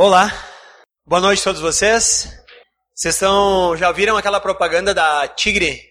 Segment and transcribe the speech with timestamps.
[0.00, 0.32] Olá,
[1.04, 2.32] boa noite a todos vocês.
[2.94, 5.82] Vocês estão, já viram aquela propaganda da Tigre?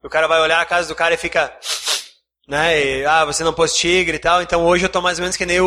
[0.00, 1.52] O cara vai olhar a casa do cara e fica,
[2.46, 2.80] né?
[2.80, 4.40] E, ah, você não pôs Tigre e tal.
[4.42, 5.66] Então hoje eu tô mais ou menos que nem o,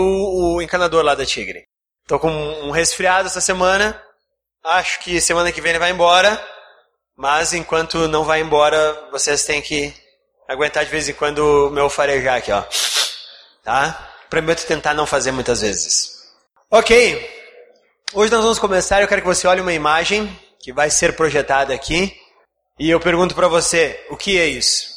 [0.55, 1.65] o encanador lá da Tigre.
[2.07, 4.01] Tô com um resfriado essa semana.
[4.63, 6.41] Acho que semana que vem ele vai embora.
[7.17, 9.93] Mas enquanto não vai embora, vocês têm que
[10.47, 12.63] aguentar de vez em quando o meu farejar aqui, ó.
[13.65, 14.13] Tá?
[14.29, 16.31] Prometo tentar não fazer muitas vezes.
[16.71, 17.40] Ok.
[18.13, 19.01] Hoje nós vamos começar.
[19.01, 22.13] Eu quero que você olhe uma imagem que vai ser projetada aqui.
[22.77, 24.89] E eu pergunto para você: o que é isso?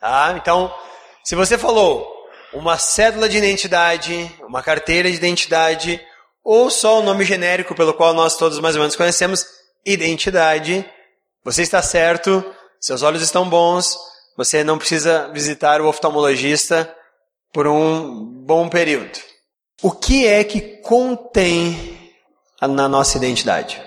[0.00, 0.34] Tá?
[0.36, 0.74] Então,
[1.22, 2.12] se você falou
[2.52, 6.04] uma cédula de identidade, uma carteira de identidade,
[6.42, 9.46] ou só o nome genérico pelo qual nós todos mais ou menos conhecemos,
[9.86, 10.84] identidade,
[11.44, 12.44] você está certo,
[12.80, 13.96] seus olhos estão bons,
[14.36, 16.92] você não precisa visitar o oftalmologista
[17.52, 19.29] por um bom período.
[19.82, 21.98] O que é que contém
[22.60, 23.82] na nossa identidade?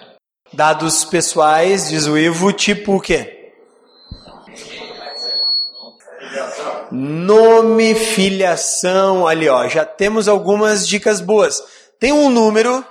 [0.52, 3.52] Dados pessoais, diz o Ivo, tipo o quê?
[6.92, 11.62] Nome, filiação, ali ó, já temos algumas dicas boas.
[12.00, 12.84] Tem um número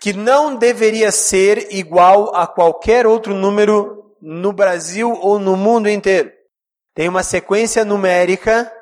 [0.00, 6.32] que não deveria ser igual a qualquer outro número no Brasil ou no mundo inteiro.
[6.94, 8.72] Tem uma sequência numérica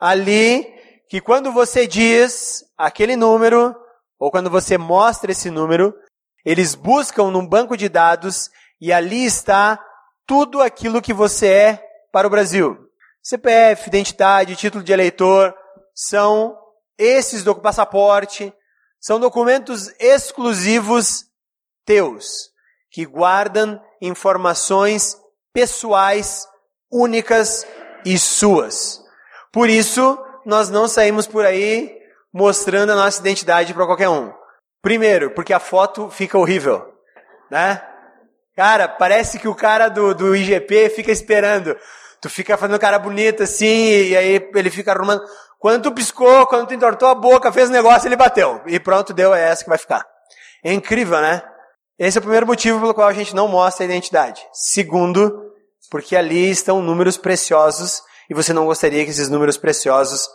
[0.00, 0.66] ali
[1.12, 3.76] que quando você diz aquele número,
[4.18, 5.94] ou quando você mostra esse número,
[6.42, 8.48] eles buscam num banco de dados
[8.80, 9.78] e ali está
[10.26, 12.78] tudo aquilo que você é para o Brasil.
[13.22, 15.54] CPF, identidade, título de eleitor,
[15.94, 16.56] são
[16.96, 18.50] esses do passaporte,
[18.98, 21.26] são documentos exclusivos
[21.84, 22.50] teus,
[22.90, 25.14] que guardam informações
[25.52, 26.48] pessoais
[26.90, 27.66] únicas
[28.02, 29.04] e suas.
[29.52, 31.96] Por isso, nós não saímos por aí
[32.32, 34.32] mostrando a nossa identidade para qualquer um.
[34.80, 36.84] Primeiro, porque a foto fica horrível,
[37.50, 37.82] né?
[38.56, 41.76] Cara, parece que o cara do, do IGP fica esperando.
[42.20, 45.22] Tu fica fazendo cara bonito assim, e aí ele fica arrumando.
[45.58, 48.60] Quando tu piscou, quando tu entortou a boca, fez o negócio, ele bateu.
[48.66, 50.04] E pronto, deu, é essa que vai ficar.
[50.64, 51.42] É incrível, né?
[51.98, 54.44] Esse é o primeiro motivo pelo qual a gente não mostra a identidade.
[54.52, 55.52] Segundo,
[55.90, 58.02] porque ali estão números preciosos
[58.32, 60.26] e você não gostaria que esses números preciosos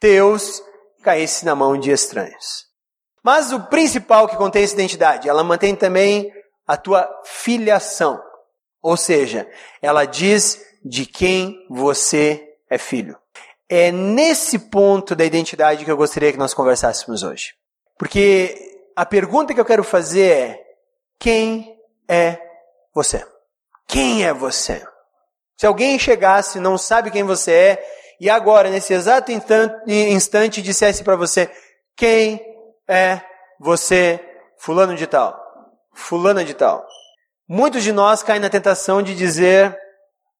[0.00, 0.60] teus
[1.04, 2.66] caíssem na mão de estranhos.
[3.22, 6.32] Mas o principal que contém essa identidade, ela mantém também
[6.66, 8.20] a tua filiação.
[8.82, 9.48] Ou seja,
[9.80, 13.16] ela diz de quem você é filho.
[13.68, 17.54] É nesse ponto da identidade que eu gostaria que nós conversássemos hoje.
[17.96, 18.52] Porque
[18.96, 20.64] a pergunta que eu quero fazer é:
[21.20, 21.78] quem
[22.08, 22.36] é
[22.92, 23.24] você?
[23.86, 24.84] Quem é você?
[25.56, 27.84] Se alguém chegasse, não sabe quem você é,
[28.20, 31.50] e agora, nesse exato instante, dissesse para você:
[31.96, 32.40] quem
[32.88, 33.20] é
[33.60, 34.20] você,
[34.58, 35.38] fulano de tal?
[35.94, 36.84] Fulana de tal.
[37.48, 39.76] Muitos de nós caem na tentação de dizer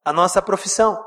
[0.05, 0.99] a nossa profissão.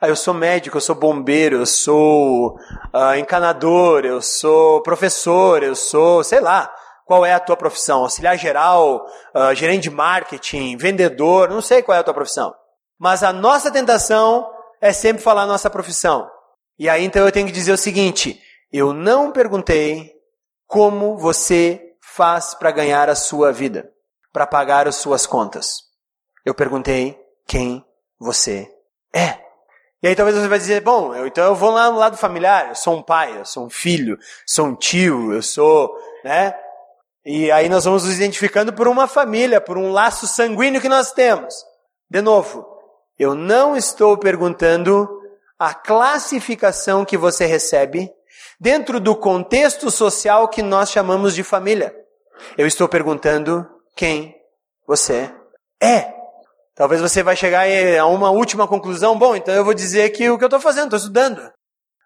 [0.00, 2.56] Ah, eu sou médico, eu sou bombeiro, eu sou
[2.92, 6.70] uh, encanador, eu sou professor, eu sou, sei lá,
[7.06, 8.02] qual é a tua profissão?
[8.02, 12.52] Auxiliar geral, uh, gerente de marketing, vendedor, não sei qual é a tua profissão.
[13.02, 14.48] Mas a nossa tentação
[14.80, 16.30] é sempre falar a nossa profissão.
[16.78, 18.40] E aí então eu tenho que dizer o seguinte:
[18.72, 20.12] eu não perguntei
[20.68, 23.90] como você faz para ganhar a sua vida,
[24.32, 25.78] para pagar as suas contas.
[26.44, 27.84] Eu perguntei quem
[28.20, 28.72] você
[29.12, 29.36] é.
[30.00, 32.68] E aí talvez você vai dizer, bom, eu, então eu vou lá no lado familiar,
[32.68, 35.92] eu sou um pai, eu sou um filho, sou um tio, eu sou,
[36.22, 36.54] né?
[37.24, 41.10] E aí nós vamos nos identificando por uma família, por um laço sanguíneo que nós
[41.10, 41.52] temos.
[42.08, 42.71] De novo,
[43.18, 45.08] eu não estou perguntando
[45.58, 48.10] a classificação que você recebe
[48.60, 51.94] dentro do contexto social que nós chamamos de família.
[52.56, 54.34] Eu estou perguntando quem
[54.86, 55.30] você
[55.80, 56.12] é.
[56.74, 57.66] Talvez você vai chegar
[58.00, 59.18] a uma última conclusão.
[59.18, 61.52] Bom, então eu vou dizer que o que eu estou fazendo, estou estudando.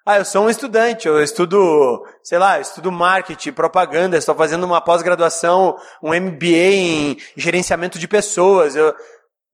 [0.04, 4.64] Ah, eu sou um estudante, eu estudo, sei lá, eu estudo marketing, propaganda, estou fazendo
[4.64, 8.76] uma pós-graduação, um MBA em gerenciamento de pessoas.
[8.76, 8.94] Eu...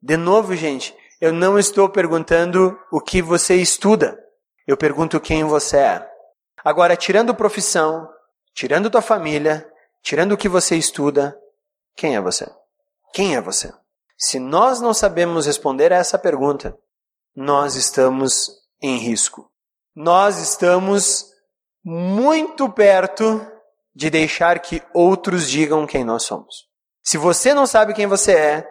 [0.03, 4.19] De novo, gente, eu não estou perguntando o que você estuda.
[4.67, 6.11] Eu pergunto quem você é.
[6.65, 8.09] Agora, tirando profissão,
[8.53, 9.65] tirando tua família,
[10.03, 11.39] tirando o que você estuda,
[11.95, 12.51] quem é você?
[13.15, 13.73] Quem é você?
[14.19, 16.77] Se nós não sabemos responder a essa pergunta,
[17.37, 18.51] nós estamos
[18.83, 19.49] em risco.
[19.95, 21.27] Nós estamos
[21.85, 23.47] muito perto
[23.95, 26.67] de deixar que outros digam quem nós somos.
[27.01, 28.69] Se você não sabe quem você é,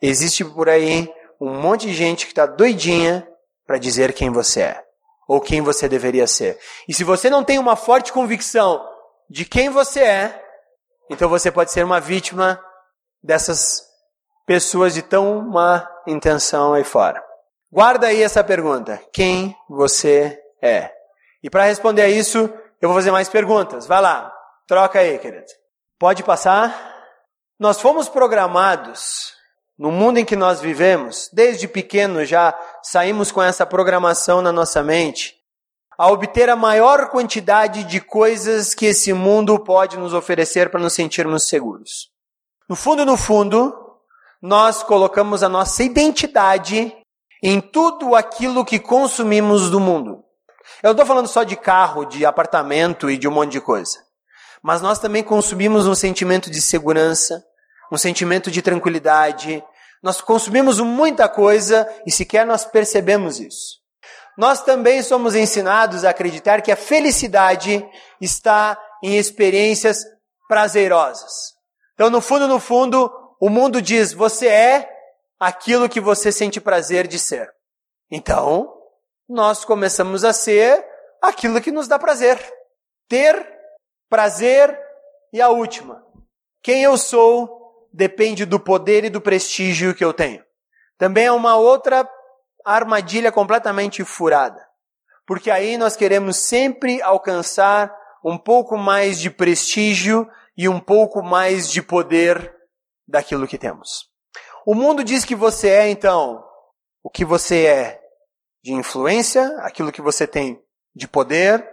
[0.00, 1.08] existe por aí
[1.44, 3.28] um monte de gente que está doidinha
[3.66, 4.84] para dizer quem você é
[5.26, 6.58] ou quem você deveria ser.
[6.88, 8.80] E se você não tem uma forte convicção
[9.28, 10.42] de quem você é,
[11.10, 12.62] Então você pode ser uma vítima
[13.22, 13.82] dessas
[14.46, 17.22] pessoas de tão má intenção aí fora.
[17.70, 20.90] Guarda aí essa pergunta: quem você é?
[21.42, 22.38] E para responder a isso,
[22.80, 23.86] eu vou fazer mais perguntas.
[23.86, 24.32] Vai lá,
[24.66, 25.46] troca aí, querido.
[25.98, 26.96] Pode passar?
[27.58, 29.34] Nós fomos programados
[29.78, 34.82] no mundo em que nós vivemos, desde pequeno já saímos com essa programação na nossa
[34.82, 35.34] mente,
[35.98, 40.94] a obter a maior quantidade de coisas que esse mundo pode nos oferecer para nos
[40.94, 42.10] sentirmos seguros.
[42.68, 43.74] No fundo, no fundo,
[44.40, 46.94] nós colocamos a nossa identidade
[47.42, 50.24] em tudo aquilo que consumimos do mundo.
[50.82, 53.98] Eu não estou falando só de carro, de apartamento e de um monte de coisa.
[54.62, 57.44] Mas nós também consumimos um sentimento de segurança,
[57.92, 59.62] um sentimento de tranquilidade.
[60.02, 63.82] Nós consumimos muita coisa e sequer nós percebemos isso.
[64.38, 67.86] Nós também somos ensinados a acreditar que a felicidade
[68.18, 70.02] está em experiências
[70.48, 71.52] prazerosas.
[71.92, 74.88] Então, no fundo, no fundo, o mundo diz: você é
[75.38, 77.52] aquilo que você sente prazer de ser.
[78.10, 78.72] Então,
[79.28, 80.82] nós começamos a ser
[81.20, 82.38] aquilo que nos dá prazer.
[83.06, 83.46] Ter
[84.08, 84.80] prazer
[85.30, 86.02] e a última.
[86.62, 87.61] Quem eu sou
[87.92, 90.42] depende do poder e do prestígio que eu tenho.
[90.98, 92.08] Também é uma outra
[92.64, 94.64] armadilha completamente furada.
[95.26, 97.94] Porque aí nós queremos sempre alcançar
[98.24, 102.54] um pouco mais de prestígio e um pouco mais de poder
[103.06, 104.10] daquilo que temos.
[104.64, 106.42] O mundo diz que você é, então,
[107.02, 108.00] o que você é
[108.62, 110.62] de influência, aquilo que você tem
[110.94, 111.68] de poder,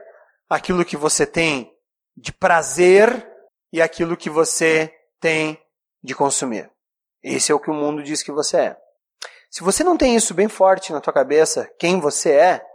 [0.50, 1.72] aquilo que você tem
[2.18, 3.28] de prazer
[3.72, 5.60] e aquilo que você tem
[6.04, 6.70] de consumir.
[7.22, 8.78] Esse é o que o mundo diz que você é.
[9.50, 12.66] Se você não tem isso bem forte na tua cabeça, quem você é,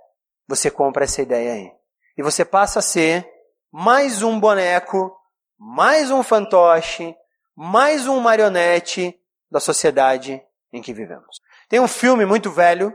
[0.47, 1.73] você compra essa ideia aí.
[2.17, 3.29] E você passa a ser
[3.73, 5.17] mais um boneco,
[5.59, 7.15] mais um fantoche,
[7.57, 9.19] mais um marionete
[9.51, 10.43] da sociedade
[10.73, 11.41] em que vivemos.
[11.69, 12.95] Tem um filme muito velho,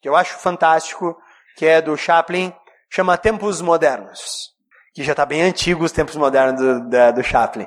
[0.00, 1.16] que eu acho fantástico,
[1.56, 2.54] que é do Chaplin,
[2.90, 4.54] chama Tempos Modernos.
[4.92, 7.66] Que já está bem antigo os tempos modernos do, do Chaplin.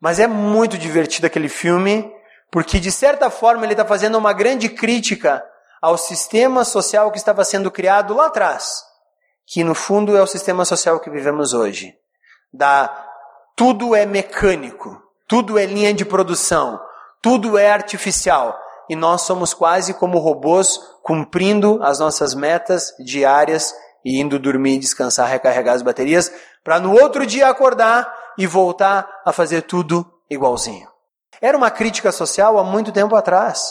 [0.00, 2.10] Mas é muito divertido aquele filme,
[2.50, 5.44] porque de certa forma ele está fazendo uma grande crítica
[5.80, 8.82] ao sistema social que estava sendo criado lá atrás,
[9.46, 11.94] que no fundo é o sistema social que vivemos hoje.
[12.52, 13.06] Da
[13.56, 16.80] tudo é mecânico, tudo é linha de produção,
[17.22, 18.58] tudo é artificial
[18.88, 23.74] e nós somos quase como robôs cumprindo as nossas metas diárias
[24.04, 26.32] e indo dormir, descansar, recarregar as baterias,
[26.64, 30.88] para no outro dia acordar e voltar a fazer tudo igualzinho.
[31.42, 33.62] Era uma crítica social há muito tempo atrás.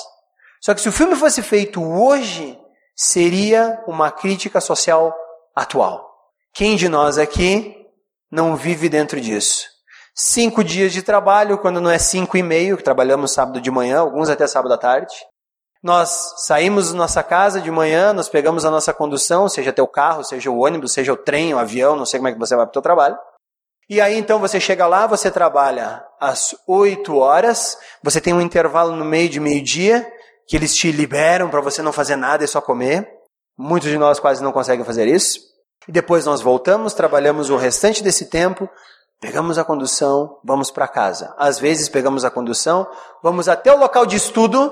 [0.62, 2.56] Só que se o filme fosse feito hoje,
[2.96, 5.16] seria uma crítica social
[5.56, 6.08] atual.
[6.54, 7.76] Quem de nós aqui
[8.32, 9.66] não vive dentro disso?
[10.14, 14.02] Cinco dias de trabalho, quando não é cinco e meio, que trabalhamos sábado de manhã,
[14.02, 15.16] alguns até sábado à tarde.
[15.82, 20.24] Nós saímos da nossa casa de manhã, nós pegamos a nossa condução, seja teu carro,
[20.24, 22.68] seja o ônibus, seja o trem, o avião, não sei como é que você vai
[22.68, 23.18] para o teu trabalho.
[23.90, 28.96] E aí então você chega lá, você trabalha às 8 horas, você tem um intervalo
[28.96, 30.08] no meio de meio-dia,
[30.48, 33.10] que eles te liberam para você não fazer nada e só comer.
[33.58, 35.40] Muitos de nós quase não conseguem fazer isso.
[35.88, 38.70] E depois nós voltamos, trabalhamos o restante desse tempo,
[39.20, 41.34] pegamos a condução, vamos para casa.
[41.36, 42.88] Às vezes pegamos a condução,
[43.24, 44.72] vamos até o local de estudo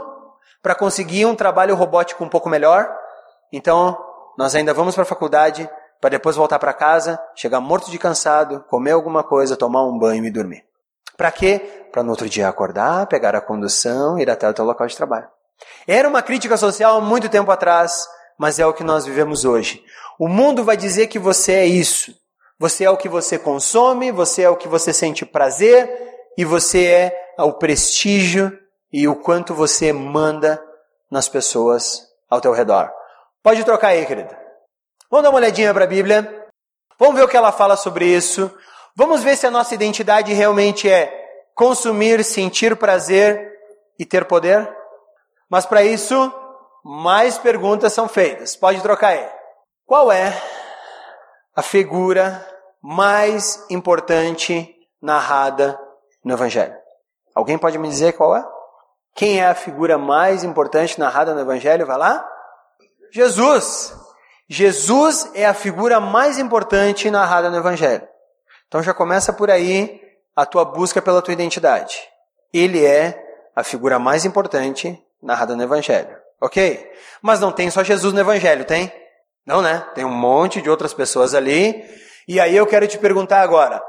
[0.62, 2.88] para conseguir um trabalho robótico um pouco melhor.
[3.52, 3.98] Então,
[4.38, 5.68] nós ainda vamos para a faculdade,
[6.00, 10.26] para depois voltar para casa, chegar morto de cansado, comer alguma coisa, tomar um banho
[10.26, 10.64] e dormir.
[11.16, 11.88] Para quê?
[11.92, 15.28] Para no outro dia acordar, pegar a condução, ir até o teu local de trabalho.
[15.88, 19.84] Era uma crítica social muito tempo atrás, mas é o que nós vivemos hoje.
[20.20, 22.14] O mundo vai dizer que você é isso.
[22.60, 25.90] Você é o que você consome, você é o que você sente prazer
[26.38, 28.52] e você é o prestígio
[28.92, 30.64] e o quanto você manda
[31.10, 32.92] nas pessoas ao teu redor.
[33.44, 34.47] Pode trocar aí, querida.
[35.10, 36.48] Vamos dar uma olhadinha para a Bíblia.
[37.00, 38.52] Vamos ver o que ela fala sobre isso.
[38.96, 41.14] Vamos ver se a nossa identidade realmente é
[41.56, 43.52] consumir, sentir prazer
[43.98, 44.70] e ter poder.
[45.50, 46.34] Mas para isso,
[46.84, 48.56] mais perguntas são feitas.
[48.56, 49.30] Pode trocar aí.
[49.86, 50.34] Qual é
[51.56, 52.46] a figura
[52.82, 55.80] mais importante narrada
[56.24, 56.76] no Evangelho?
[57.34, 58.46] Alguém pode me dizer qual é?
[59.16, 61.86] Quem é a figura mais importante narrada no Evangelho?
[61.86, 62.28] Vai lá.
[63.12, 64.07] Jesus.
[64.50, 68.08] Jesus é a figura mais importante narrada no Evangelho.
[68.68, 70.02] Então já começa por aí
[70.36, 71.98] a tua busca pela tua identidade.
[72.54, 73.22] Ele é
[73.56, 76.16] a figura mais importante narrada no Evangelho.
[76.40, 76.90] Ok?
[77.22, 78.92] Mas não tem só Jesus no Evangelho, tem?
[79.46, 79.86] Não, né?
[79.96, 81.84] Tem um monte de outras pessoas ali.
[82.28, 83.82] E aí eu quero te perguntar agora: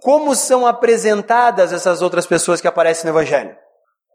[0.00, 3.56] como são apresentadas essas outras pessoas que aparecem no Evangelho?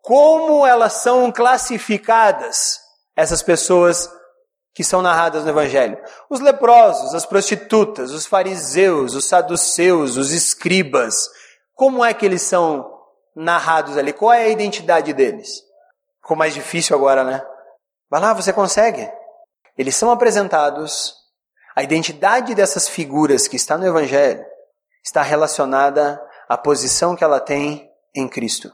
[0.02, 2.80] Como elas são classificadas,
[3.16, 4.10] essas pessoas
[4.80, 6.02] que são narradas no Evangelho?
[6.30, 11.30] Os leprosos, as prostitutas, os fariseus, os saduceus, os escribas.
[11.76, 12.90] Como é que eles são
[13.36, 14.14] narrados ali?
[14.14, 15.50] Qual é a identidade deles?
[16.22, 17.46] Ficou mais difícil agora, né?
[18.10, 19.12] Vai lá, você consegue.
[19.78, 21.14] Eles são apresentados.
[21.76, 24.46] A identidade dessas figuras que está no Evangelho
[25.04, 28.72] está relacionada à posição que ela tem em Cristo.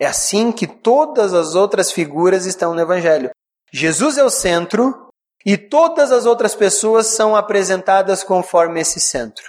[0.00, 3.30] É assim que todas as outras figuras estão no Evangelho.
[3.70, 5.11] Jesus é o centro
[5.44, 9.44] e todas as outras pessoas são apresentadas conforme esse centro,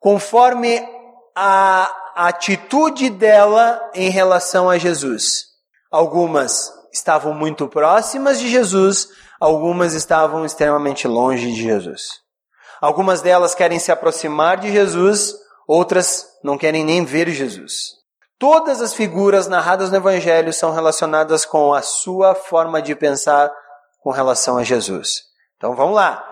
[0.00, 0.86] conforme
[1.34, 5.46] a atitude dela em relação a Jesus.
[5.90, 9.08] Algumas estavam muito próximas de Jesus,
[9.40, 12.20] algumas estavam extremamente longe de Jesus.
[12.80, 15.34] Algumas delas querem se aproximar de Jesus,
[15.66, 17.98] outras não querem nem ver Jesus.
[18.38, 23.50] Todas as figuras narradas no Evangelho são relacionadas com a sua forma de pensar
[24.00, 25.27] com relação a Jesus.
[25.58, 26.24] Então vamos lá.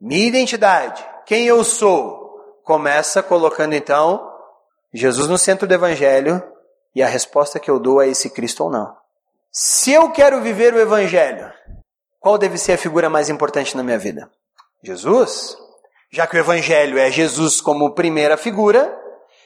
[0.00, 4.30] Minha identidade, quem eu sou, começa colocando então
[4.92, 6.42] Jesus no centro do Evangelho
[6.94, 8.94] e a resposta que eu dou é esse Cristo ou não.
[9.50, 11.50] Se eu quero viver o Evangelho,
[12.20, 14.30] qual deve ser a figura mais importante na minha vida?
[14.82, 15.56] Jesus?
[16.10, 18.94] Já que o Evangelho é Jesus como primeira figura,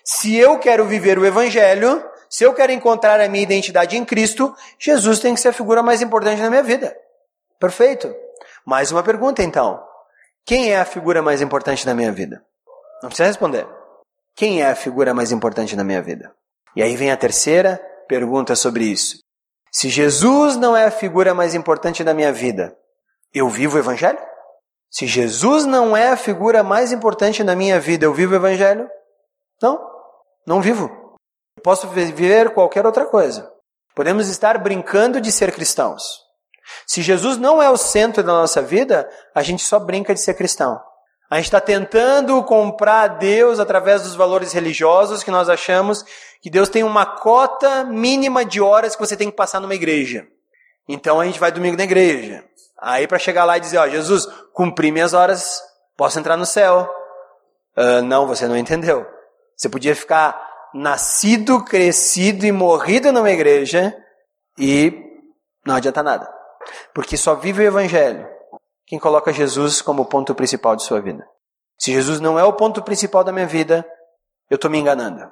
[0.05, 4.55] se eu quero viver o Evangelho, se eu quero encontrar a minha identidade em Cristo,
[4.79, 6.97] Jesus tem que ser a figura mais importante na minha vida.
[7.61, 8.22] Perfeito?
[8.65, 9.83] Mais uma pergunta então.
[10.45, 12.45] Quem é a figura mais importante na minha vida?
[13.03, 13.67] Não precisa responder.
[14.35, 16.35] Quem é a figura mais importante na minha vida?
[16.75, 19.19] E aí vem a terceira pergunta sobre isso.
[19.71, 22.77] Se Jesus não é a figura mais importante da minha vida,
[23.33, 24.19] eu vivo o Evangelho?
[24.91, 28.89] Se Jesus não é a figura mais importante na minha vida, eu vivo o Evangelho?
[29.61, 29.81] Não,
[30.47, 30.91] não vivo.
[31.57, 33.51] Eu posso viver qualquer outra coisa.
[33.95, 36.22] Podemos estar brincando de ser cristãos.
[36.87, 40.35] Se Jesus não é o centro da nossa vida, a gente só brinca de ser
[40.35, 40.81] cristão.
[41.31, 46.05] A gente está tentando comprar Deus através dos valores religiosos que nós achamos
[46.43, 50.27] que Deus tem uma cota mínima de horas que você tem que passar numa igreja.
[50.89, 52.45] Então a gente vai domingo na igreja.
[52.79, 55.63] Aí para chegar lá e dizer, ó, Jesus, cumpri minhas horas,
[55.97, 56.93] posso entrar no céu.
[57.77, 59.07] Uh, não, você não entendeu.
[59.57, 60.39] Você podia ficar
[60.75, 63.95] nascido, crescido e morrido numa igreja
[64.59, 64.93] e
[65.65, 66.32] não adianta nada.
[66.95, 68.29] Porque só vive o evangelho
[68.93, 71.27] quem coloca Jesus como ponto principal de sua vida.
[71.79, 73.87] Se Jesus não é o ponto principal da minha vida,
[74.51, 75.23] eu estou me enganando.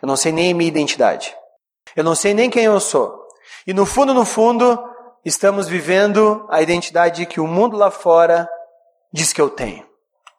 [0.00, 1.36] Eu não sei nem minha identidade.
[1.94, 3.22] Eu não sei nem quem eu sou.
[3.66, 4.82] E no fundo, no fundo,
[5.24, 8.48] estamos vivendo a identidade que o mundo lá fora
[9.12, 9.86] diz que eu tenho.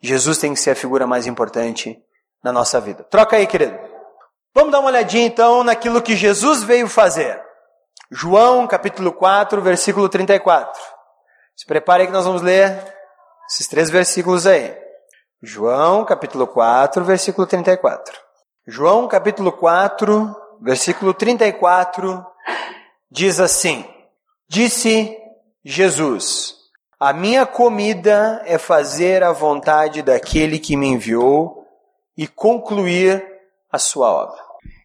[0.02, 1.98] Jesus tem que ser a figura mais importante
[2.44, 3.04] na nossa vida.
[3.04, 3.78] Troca aí, querido.
[4.54, 7.40] Vamos dar uma olhadinha então naquilo que Jesus veio fazer.
[8.16, 10.80] João capítulo 4, versículo 34.
[11.56, 12.80] Se prepare que nós vamos ler
[13.50, 14.78] esses três versículos aí.
[15.42, 18.14] João capítulo 4, versículo 34.
[18.68, 22.24] João capítulo 4, versículo 34
[23.10, 23.84] diz assim:
[24.48, 25.18] Disse
[25.66, 26.54] Jesus:
[27.00, 31.66] A minha comida é fazer a vontade daquele que me enviou
[32.16, 33.26] e concluir
[33.72, 34.40] a sua obra.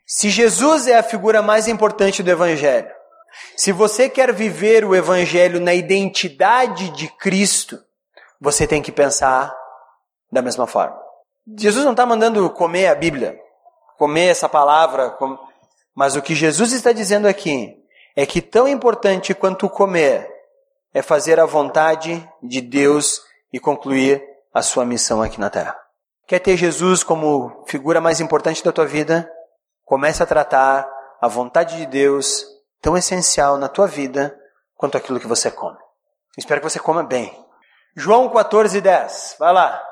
[0.06, 2.96] Se Jesus é a figura mais importante do Evangelho,
[3.56, 7.78] se você quer viver o Evangelho na identidade de Cristo,
[8.40, 9.54] você tem que pensar
[10.30, 10.96] da mesma forma.
[11.56, 13.38] Jesus não está mandando comer a Bíblia,
[13.96, 15.16] comer essa palavra,
[15.94, 17.76] mas o que Jesus está dizendo aqui
[18.14, 20.28] é que tão importante quanto comer
[20.92, 25.76] é fazer a vontade de Deus e concluir a sua missão aqui na terra.
[26.26, 29.30] Quer ter Jesus como figura mais importante da tua vida?
[29.84, 30.88] Comece a tratar
[31.20, 32.44] a vontade de Deus
[32.80, 34.36] tão essencial na tua vida
[34.76, 35.78] quanto aquilo que você come.
[36.36, 37.32] Espero que você coma bem.
[37.96, 39.36] João 14, 10.
[39.38, 39.82] Vai lá.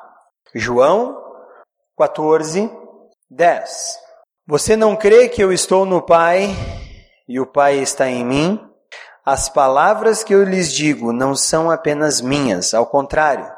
[0.54, 1.20] João
[1.98, 2.70] 14,
[3.30, 3.98] 10.
[4.46, 6.48] Você não crê que eu estou no Pai
[7.28, 8.60] e o Pai está em mim?
[9.24, 13.50] As palavras que eu lhes digo não são apenas minhas, ao contrário,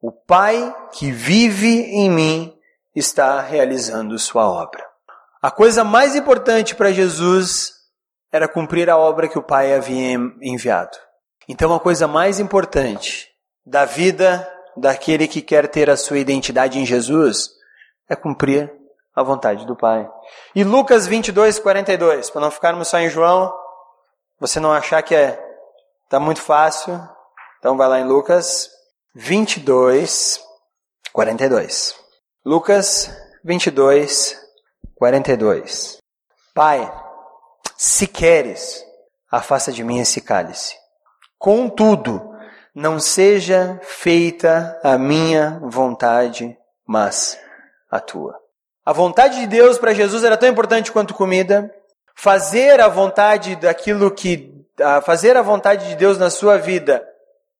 [0.00, 2.56] o Pai que vive em mim
[2.94, 4.86] está realizando sua obra.
[5.42, 7.77] A coisa mais importante para Jesus
[8.32, 10.96] era cumprir a obra que o Pai havia enviado.
[11.48, 13.28] Então, a coisa mais importante
[13.64, 17.50] da vida daquele que quer ter a sua identidade em Jesus
[18.08, 18.72] é cumprir
[19.14, 20.08] a vontade do Pai.
[20.54, 23.52] E Lucas 22, 42, para não ficarmos só em João,
[24.38, 25.42] você não achar que é
[26.08, 26.98] tá muito fácil,
[27.58, 28.70] então vai lá em Lucas
[29.14, 30.40] 22,
[31.12, 31.94] 42.
[32.44, 33.10] Lucas
[33.44, 34.40] 22,
[34.94, 35.98] 42.
[36.54, 36.90] Pai,
[37.80, 38.84] se queres,
[39.30, 40.74] afasta de mim esse cálice.
[41.38, 42.34] Contudo,
[42.74, 47.38] não seja feita a minha vontade, mas
[47.88, 48.36] a tua.
[48.84, 51.72] A vontade de Deus para Jesus era tão importante quanto comida.
[52.16, 54.52] Fazer a vontade daquilo que
[55.04, 57.06] fazer a vontade de Deus na sua vida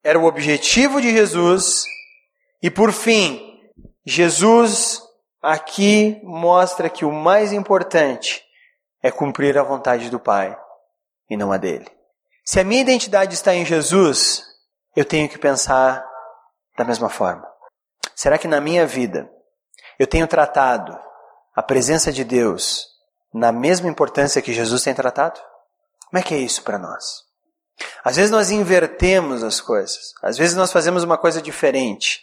[0.02, 1.84] era o objetivo de Jesus.
[2.60, 3.60] E por fim,
[4.04, 5.00] Jesus
[5.40, 8.47] aqui mostra que o mais importante
[9.02, 10.58] é cumprir a vontade do Pai
[11.30, 11.86] e não a dele.
[12.44, 14.44] Se a minha identidade está em Jesus,
[14.96, 16.04] eu tenho que pensar
[16.76, 17.46] da mesma forma.
[18.14, 19.30] Será que na minha vida
[19.98, 20.98] eu tenho tratado
[21.54, 22.86] a presença de Deus
[23.32, 25.40] na mesma importância que Jesus tem tratado?
[26.08, 27.28] Como é que é isso para nós?
[28.02, 30.14] Às vezes nós invertemos as coisas.
[30.22, 32.20] Às vezes nós fazemos uma coisa diferente.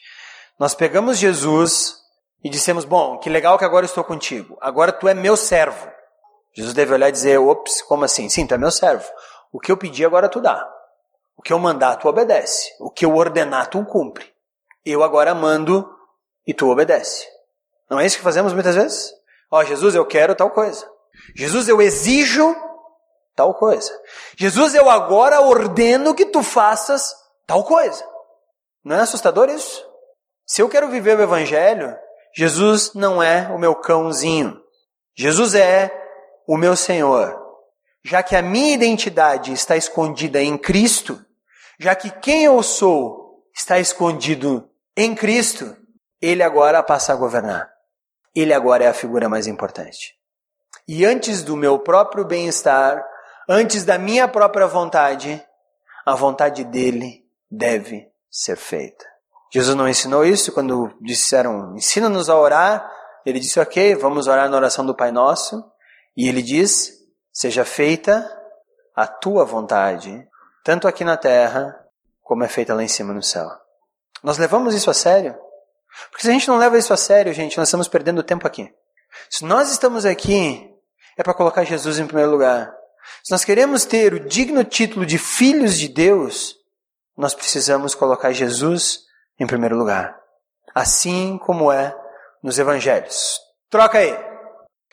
[0.60, 1.98] Nós pegamos Jesus
[2.44, 4.58] e dissemos: Bom, que legal que agora eu estou contigo.
[4.62, 5.88] Agora tu é meu servo.
[6.55, 8.29] Jesus deve olhar e dizer: Ops, como assim?
[8.29, 9.05] Sim, tu é meu servo.
[9.51, 10.67] O que eu pedi agora tu dá.
[11.38, 12.74] O que eu mandar tu obedece.
[12.79, 14.33] O que eu ordenar tu cumpre.
[14.85, 15.88] Eu agora mando
[16.47, 17.27] e tu obedece.
[17.89, 19.13] Não é isso que fazemos muitas vezes?
[19.51, 20.89] Ó, oh, Jesus, eu quero tal coisa.
[21.35, 22.55] Jesus, eu exijo
[23.35, 23.91] tal coisa.
[24.38, 27.13] Jesus, eu agora ordeno que tu faças
[27.45, 28.03] tal coisa.
[28.83, 29.85] Não é assustador isso?
[30.45, 31.95] Se eu quero viver o Evangelho,
[32.35, 34.62] Jesus não é o meu cãozinho.
[35.15, 36.04] Jesus é
[36.47, 37.41] o meu Senhor.
[38.03, 41.23] Já que a minha identidade está escondida em Cristo,
[41.79, 45.75] já que quem eu sou está escondido em Cristo,
[46.21, 47.69] Ele agora passa a governar.
[48.35, 50.13] Ele agora é a figura mais importante.
[50.87, 53.03] E antes do meu próprio bem-estar,
[53.49, 55.43] antes da minha própria vontade,
[56.05, 59.05] a vontade dele deve ser feita.
[59.51, 62.91] Jesus não ensinou isso quando disseram, ensina-nos a orar.
[63.25, 65.63] Ele disse, ok, vamos orar na oração do Pai Nosso.
[66.15, 66.93] E ele diz,
[67.31, 68.31] seja feita
[68.95, 70.27] a tua vontade,
[70.63, 71.78] tanto aqui na terra,
[72.21, 73.49] como é feita lá em cima no céu.
[74.23, 75.38] Nós levamos isso a sério?
[76.10, 78.73] Porque se a gente não leva isso a sério, gente, nós estamos perdendo tempo aqui.
[79.30, 80.69] Se nós estamos aqui,
[81.17, 82.73] é para colocar Jesus em primeiro lugar.
[83.23, 86.56] Se nós queremos ter o digno título de filhos de Deus,
[87.15, 89.01] nós precisamos colocar Jesus
[89.39, 90.19] em primeiro lugar.
[90.73, 91.95] Assim como é
[92.43, 93.39] nos evangelhos.
[93.69, 94.24] Troca aí.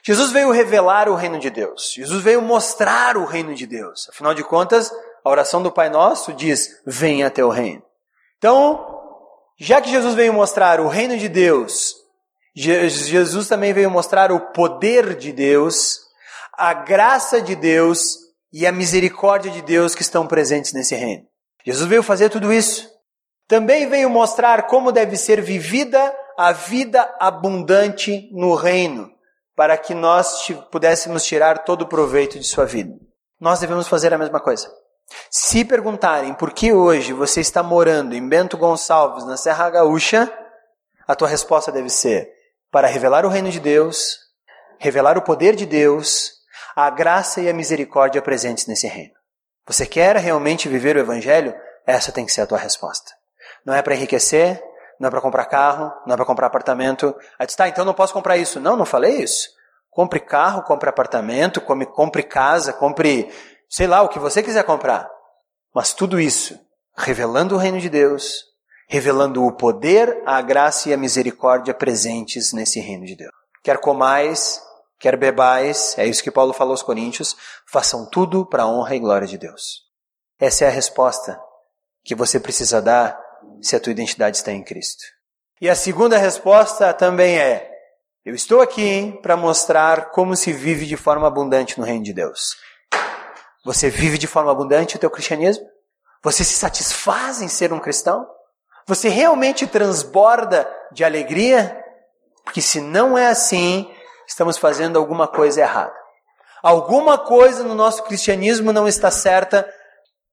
[0.04, 1.92] Jesus veio revelar o reino de Deus.
[1.94, 4.08] Jesus veio mostrar o reino de Deus.
[4.08, 4.92] Afinal de contas,
[5.24, 7.82] a oração do Pai Nosso diz: Venha o reino.
[8.38, 9.00] Então,
[9.58, 11.94] já que Jesus veio mostrar o reino de Deus,
[12.54, 16.00] Jesus também veio mostrar o poder de Deus,
[16.52, 18.16] a graça de Deus
[18.52, 21.24] e a misericórdia de Deus que estão presentes nesse reino.
[21.64, 22.92] Jesus veio fazer tudo isso
[23.52, 29.11] também veio mostrar como deve ser vivida a vida abundante no reino,
[29.54, 32.94] para que nós pudéssemos tirar todo o proveito de sua vida.
[33.40, 34.70] Nós devemos fazer a mesma coisa.
[35.30, 40.32] Se perguntarem por que hoje você está morando em Bento Gonçalves, na Serra Gaúcha,
[41.06, 42.30] a tua resposta deve ser
[42.70, 44.18] para revelar o reino de Deus,
[44.78, 46.32] revelar o poder de Deus,
[46.74, 49.12] a graça e a misericórdia presentes nesse reino.
[49.66, 51.54] Você quer realmente viver o evangelho?
[51.86, 53.12] Essa tem que ser a tua resposta.
[53.64, 54.62] Não é para enriquecer,
[55.02, 57.12] não é para comprar carro, não é para comprar apartamento.
[57.36, 58.60] Aí diz, tá, então não posso comprar isso.
[58.60, 59.48] Não, não falei isso.
[59.90, 63.28] Compre carro, compre apartamento, compre, compre casa, compre,
[63.68, 65.10] sei lá, o que você quiser comprar.
[65.74, 66.56] Mas tudo isso,
[66.96, 68.44] revelando o reino de Deus,
[68.88, 73.32] revelando o poder, a graça e a misericórdia presentes nesse reino de Deus.
[73.60, 74.62] Quer comais,
[75.00, 77.36] quer bebais, é isso que Paulo falou aos Coríntios,
[77.66, 79.80] façam tudo para a honra e glória de Deus.
[80.38, 81.40] Essa é a resposta
[82.04, 83.21] que você precisa dar
[83.60, 85.04] se a tua identidade está em Cristo.
[85.60, 87.70] E a segunda resposta também é:
[88.24, 92.56] eu estou aqui para mostrar como se vive de forma abundante no reino de Deus.
[93.64, 95.64] Você vive de forma abundante o teu cristianismo?
[96.22, 98.26] Você se satisfaz em ser um cristão?
[98.86, 101.80] Você realmente transborda de alegria?
[102.44, 103.88] Porque se não é assim,
[104.26, 105.94] estamos fazendo alguma coisa errada.
[106.62, 109.68] Alguma coisa no nosso cristianismo não está certa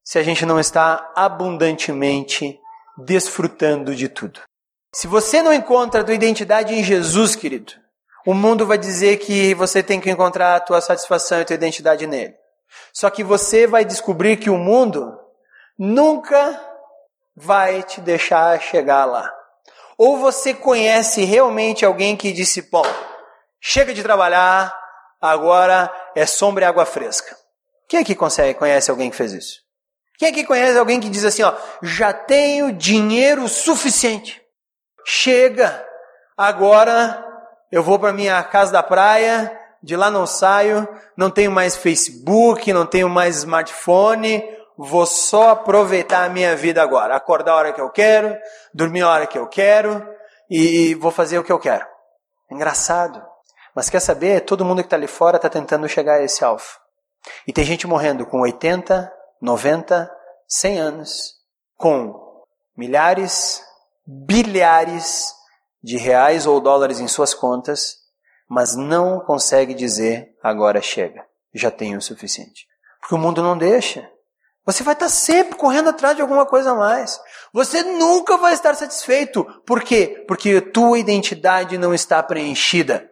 [0.03, 2.58] se a gente não está abundantemente
[3.05, 4.41] desfrutando de tudo.
[4.93, 7.73] Se você não encontra a tua identidade em Jesus, querido,
[8.25, 11.53] o mundo vai dizer que você tem que encontrar a tua satisfação e a tua
[11.53, 12.35] identidade nele.
[12.93, 15.17] Só que você vai descobrir que o mundo
[15.77, 16.59] nunca
[17.35, 19.31] vai te deixar chegar lá.
[19.97, 22.85] Ou você conhece realmente alguém que disse, bom,
[23.59, 24.73] chega de trabalhar,
[25.21, 27.37] agora é sombra e água fresca.
[27.87, 29.68] Quem aqui consegue, conhece alguém que fez isso?
[30.19, 34.41] Quem aqui conhece alguém que diz assim, ó, já tenho dinheiro suficiente.
[35.05, 35.81] Chega,
[36.37, 37.25] agora
[37.71, 42.73] eu vou para minha casa da praia, de lá não saio, não tenho mais Facebook,
[42.73, 44.43] não tenho mais smartphone,
[44.77, 47.15] vou só aproveitar a minha vida agora.
[47.15, 48.37] Acordar a hora que eu quero,
[48.73, 50.05] dormir a hora que eu quero
[50.49, 51.85] e, vou fazer o que eu quero.
[52.51, 53.23] Engraçado.
[53.73, 54.41] Mas quer saber?
[54.41, 56.65] Todo mundo que está ali fora está tentando chegar a esse alvo.
[57.47, 60.09] E tem gente morrendo com 80, 90,
[60.47, 61.35] 100 anos,
[61.77, 62.43] com
[62.75, 63.63] milhares,
[64.05, 65.33] bilhares
[65.81, 67.97] de reais ou dólares em suas contas,
[68.49, 72.67] mas não consegue dizer agora chega, já tenho o suficiente.
[72.99, 74.09] Porque o mundo não deixa.
[74.65, 77.19] Você vai estar sempre correndo atrás de alguma coisa a mais.
[77.53, 79.43] Você nunca vai estar satisfeito.
[79.65, 80.23] Por quê?
[80.27, 83.09] Porque tua identidade não está preenchida.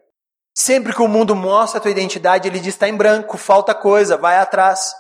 [0.54, 4.18] Sempre que o mundo mostra a tua identidade, ele diz está em branco, falta coisa,
[4.18, 4.92] vai atrás.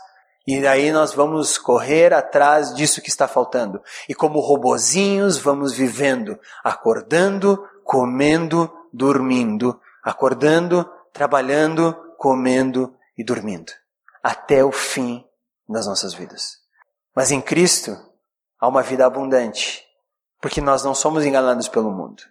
[0.47, 3.81] E daí nós vamos correr atrás disso que está faltando.
[4.07, 13.73] E como robozinhos vamos vivendo, acordando, comendo, dormindo, acordando, trabalhando, comendo e dormindo,
[14.23, 15.25] até o fim
[15.67, 16.59] das nossas vidas.
[17.13, 17.97] Mas em Cristo
[18.57, 19.83] há uma vida abundante,
[20.39, 22.23] porque nós não somos enganados pelo mundo.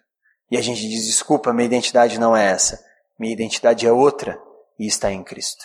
[0.49, 2.83] E a gente diz: desculpa, minha identidade não é essa,
[3.19, 4.41] minha identidade é outra
[4.79, 5.63] e está em Cristo.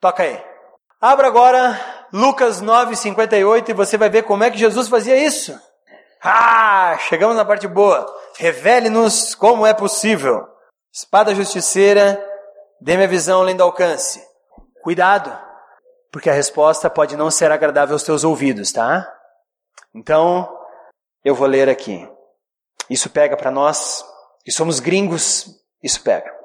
[0.00, 0.47] Toca aí.
[1.00, 1.78] Abra agora
[2.12, 5.58] Lucas 9:58 e você vai ver como é que Jesus fazia isso.
[6.20, 8.04] Ah, chegamos na parte boa.
[8.36, 10.44] Revele-nos como é possível.
[10.92, 12.20] Espada justiceira,
[12.80, 14.20] dê-me a visão além do alcance.
[14.82, 15.36] Cuidado,
[16.10, 19.06] porque a resposta pode não ser agradável aos teus ouvidos, tá?
[19.94, 20.48] Então,
[21.24, 22.08] eu vou ler aqui.
[22.90, 24.04] Isso pega para nós,
[24.44, 25.46] que somos gringos,
[25.82, 26.37] isso pega.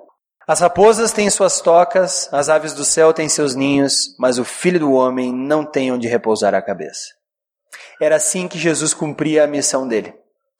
[0.45, 4.79] As raposas têm suas tocas, as aves do céu têm seus ninhos, mas o filho
[4.79, 7.13] do homem não tem onde repousar a cabeça.
[8.01, 10.13] Era assim que Jesus cumpria a missão dele.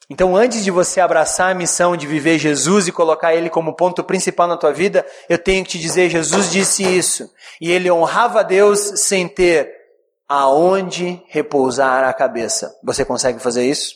[0.09, 4.03] Então, antes de você abraçar a missão de viver Jesus e colocar ele como ponto
[4.03, 7.29] principal na tua vida, eu tenho que te dizer: Jesus disse isso.
[7.59, 9.73] E ele honrava a Deus sem ter
[10.27, 12.77] aonde repousar a cabeça.
[12.83, 13.95] Você consegue fazer isso?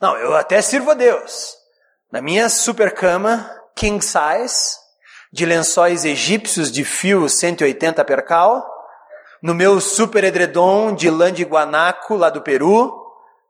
[0.00, 1.54] Não, eu até sirvo a Deus.
[2.12, 4.76] Na minha super cama, king size,
[5.36, 8.66] de lençóis egípcios de fio 180 percal,
[9.42, 12.90] no meu super edredom de lã de guanaco lá do Peru,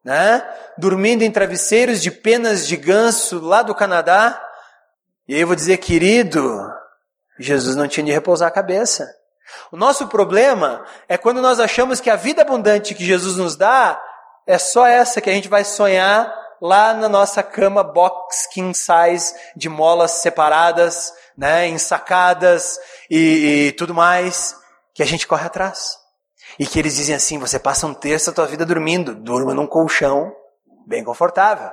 [0.05, 0.44] né?
[0.77, 4.42] Dormindo em travesseiros de penas de ganso lá do Canadá.
[5.29, 6.61] E aí eu vou dizer, querido,
[7.38, 9.09] Jesus não tinha de repousar a cabeça.
[9.70, 14.03] O nosso problema é quando nós achamos que a vida abundante que Jesus nos dá
[14.44, 19.35] é só essa que a gente vai sonhar lá na nossa cama box king size
[19.55, 22.79] de molas separadas, né, ensacadas
[23.11, 24.57] e, e tudo mais,
[24.95, 25.99] que a gente corre atrás.
[26.59, 29.66] E que eles dizem assim: você passa um terço da tua vida dormindo, durma num
[29.66, 30.33] colchão
[30.87, 31.71] bem confortável.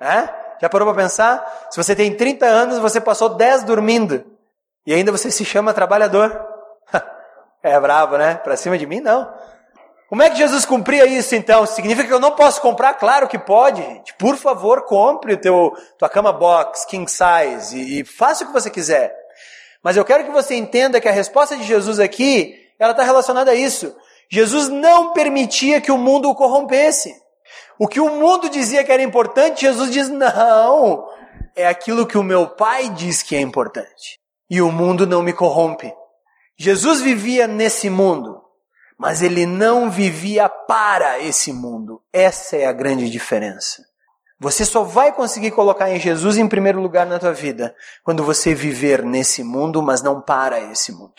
[0.00, 0.28] Né?
[0.60, 1.68] Já parou para pensar?
[1.70, 4.24] Se você tem 30 anos, você passou 10 dormindo
[4.86, 6.38] e ainda você se chama trabalhador.
[7.62, 8.34] é bravo, né?
[8.36, 9.32] Para cima de mim, não.
[10.08, 11.66] Como é que Jesus cumpria isso então?
[11.66, 12.94] Significa que eu não posso comprar?
[12.94, 14.14] Claro que pode, gente.
[14.14, 18.52] Por favor, compre o teu tua cama box, king size e, e faça o que
[18.52, 19.12] você quiser.
[19.82, 23.50] Mas eu quero que você entenda que a resposta de Jesus aqui, ela está relacionada
[23.50, 23.94] a isso.
[24.28, 27.14] Jesus não permitia que o mundo o corrompesse.
[27.78, 31.06] O que o mundo dizia que era importante, Jesus diz: não,
[31.54, 34.18] é aquilo que o meu pai diz que é importante.
[34.48, 35.92] E o mundo não me corrompe.
[36.58, 38.40] Jesus vivia nesse mundo,
[38.98, 42.02] mas ele não vivia para esse mundo.
[42.12, 43.84] Essa é a grande diferença.
[44.38, 48.54] Você só vai conseguir colocar em Jesus em primeiro lugar na tua vida quando você
[48.54, 51.14] viver nesse mundo, mas não para esse mundo.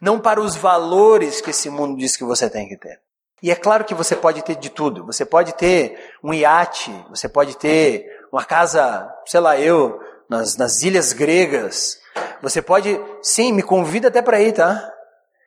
[0.00, 3.00] Não para os valores que esse mundo diz que você tem que ter.
[3.42, 5.04] E é claro que você pode ter de tudo.
[5.04, 10.82] Você pode ter um iate, você pode ter uma casa, sei lá, eu, nas, nas
[10.82, 11.98] ilhas gregas.
[12.40, 14.90] Você pode, sim, me convida até para ir, tá?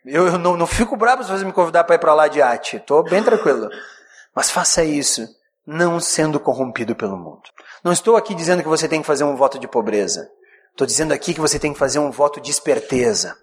[0.06, 2.42] Eu, eu não, não, fico bravo se você me convidar para ir para lá de
[2.42, 2.78] arte.
[2.78, 3.70] Estou bem tranquilo.
[4.36, 5.28] Mas faça isso,
[5.66, 7.44] não sendo corrompido pelo mundo.
[7.84, 10.30] Não estou aqui dizendo que você tem que fazer um voto de pobreza.
[10.72, 13.36] Estou dizendo aqui que você tem que fazer um voto de esperteza.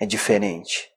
[0.00, 0.90] É diferente.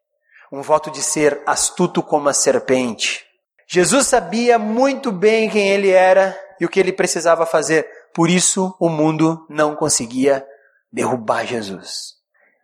[0.52, 3.26] Um voto de ser astuto como a serpente.
[3.68, 7.88] Jesus sabia muito bem quem ele era e o que ele precisava fazer.
[8.14, 10.46] Por isso o mundo não conseguia
[10.92, 12.16] derrubar Jesus.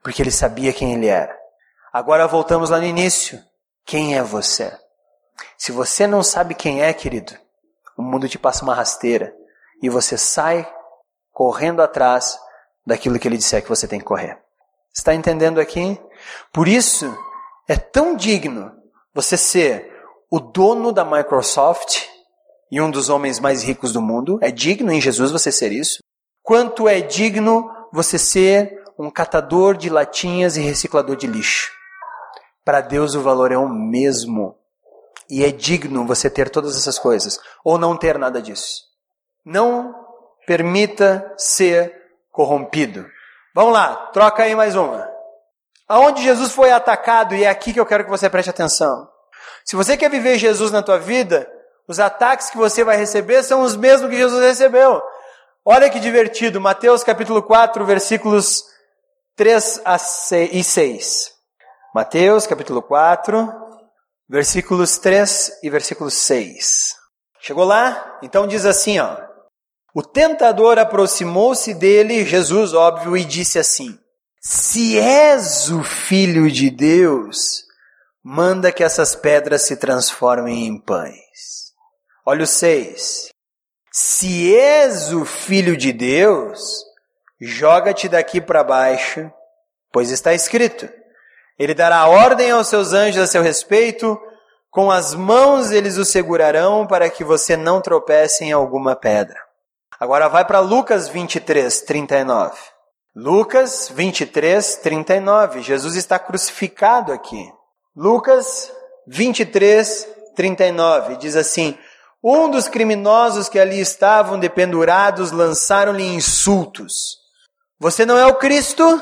[0.03, 1.36] Porque ele sabia quem ele era.
[1.91, 3.41] Agora voltamos lá no início.
[3.85, 4.71] Quem é você?
[5.57, 7.33] Se você não sabe quem é, querido,
[7.97, 9.33] o mundo te passa uma rasteira
[9.81, 10.69] e você sai
[11.31, 12.37] correndo atrás
[12.85, 14.39] daquilo que ele disser que você tem que correr.
[14.93, 15.99] Está entendendo aqui?
[16.51, 17.15] Por isso
[17.67, 18.71] é tão digno
[19.13, 19.91] você ser
[20.29, 22.03] o dono da Microsoft
[22.71, 24.39] e um dos homens mais ricos do mundo.
[24.41, 25.99] É digno em Jesus você ser isso.
[26.43, 31.76] Quanto é digno você ser um catador de latinhas e reciclador de lixo.
[32.67, 34.57] Para Deus o valor é o mesmo.
[35.29, 38.81] E é digno você ter todas essas coisas, ou não ter nada disso.
[39.45, 39.95] Não
[40.45, 41.95] permita ser
[42.29, 43.09] corrompido.
[43.55, 45.09] Vamos lá, troca aí mais uma.
[45.87, 49.07] Aonde Jesus foi atacado, e é aqui que eu quero que você preste atenção.
[49.63, 51.49] Se você quer viver Jesus na tua vida,
[51.87, 55.01] os ataques que você vai receber são os mesmos que Jesus recebeu.
[55.63, 58.65] Olha que divertido, Mateus capítulo 4, versículos
[59.37, 59.83] 3
[60.51, 61.36] e 6.
[61.93, 63.49] Mateus capítulo 4,
[64.29, 66.95] versículos 3 e versículo 6.
[67.39, 68.19] Chegou lá?
[68.21, 69.17] Então diz assim, ó.
[69.95, 73.97] O tentador aproximou-se dele, Jesus, óbvio, e disse assim:
[74.39, 77.63] Se és o filho de Deus,
[78.23, 81.73] manda que essas pedras se transformem em pães.
[82.25, 83.29] Olha o 6.
[83.91, 86.83] Se és o filho de Deus,
[87.39, 89.31] joga-te daqui para baixo,
[89.91, 90.87] pois está escrito:
[91.57, 94.19] Ele dará ordem aos seus anjos a seu respeito,
[94.69, 99.39] com as mãos eles o segurarão para que você não tropece em alguma pedra.
[99.99, 102.55] Agora vai para Lucas 23, 39.
[103.15, 105.63] Lucas 23, 39.
[105.63, 107.51] Jesus está crucificado aqui.
[107.95, 108.71] Lucas
[109.07, 111.75] 23, 39 diz assim:
[112.23, 117.17] Um dos criminosos que ali estavam dependurados lançaram-lhe insultos.
[117.79, 119.01] Você não é o Cristo?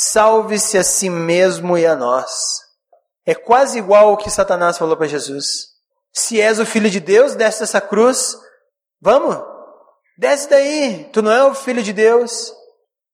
[0.00, 2.30] Salve-se a si mesmo e a nós.
[3.26, 5.70] É quase igual ao que Satanás falou para Jesus.
[6.12, 8.38] Se és o filho de Deus, desce essa cruz.
[9.00, 9.36] Vamos,
[10.16, 11.10] desce daí.
[11.12, 12.54] Tu não é o filho de Deus.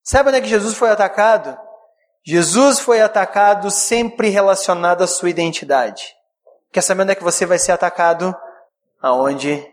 [0.03, 1.59] Sabe onde é que Jesus foi atacado?
[2.23, 6.15] Jesus foi atacado sempre relacionado à sua identidade.
[6.71, 8.37] Quer saber onde é que você vai ser atacado?
[9.01, 9.67] Aonde